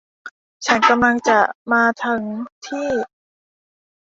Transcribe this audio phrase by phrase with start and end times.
[0.65, 1.39] ฉันกำลังจะ
[1.73, 2.21] มาถึง
[2.67, 2.89] ที่